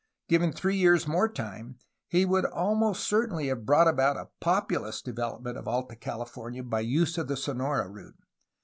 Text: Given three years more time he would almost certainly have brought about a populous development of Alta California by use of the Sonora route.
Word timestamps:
Given 0.27 0.51
three 0.51 0.77
years 0.77 1.05
more 1.07 1.29
time 1.29 1.77
he 2.07 2.25
would 2.25 2.43
almost 2.45 3.03
certainly 3.03 3.49
have 3.49 3.67
brought 3.67 3.87
about 3.87 4.17
a 4.17 4.29
populous 4.39 4.99
development 4.99 5.59
of 5.59 5.67
Alta 5.67 5.95
California 5.95 6.63
by 6.63 6.79
use 6.79 7.19
of 7.19 7.27
the 7.27 7.37
Sonora 7.37 7.87
route. 7.87 8.17